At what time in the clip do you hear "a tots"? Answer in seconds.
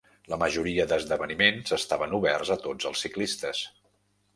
2.57-2.93